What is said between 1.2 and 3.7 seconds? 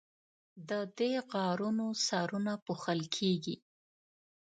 غارونو سرونه پوښل کیږي.